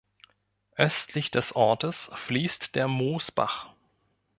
[0.77, 3.69] Östlich des Ortes fließt der Moosbach.